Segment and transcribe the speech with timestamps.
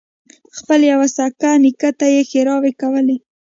[0.57, 3.17] خپل يوه سېک نیکه ته یې ښېراوې کولې.